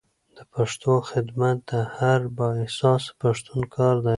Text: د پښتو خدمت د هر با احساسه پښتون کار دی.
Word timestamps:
د 0.37 0.39
پښتو 0.53 0.93
خدمت 1.09 1.57
د 1.71 1.73
هر 1.95 2.19
با 2.37 2.47
احساسه 2.63 3.11
پښتون 3.21 3.61
کار 3.75 3.95
دی. 4.05 4.09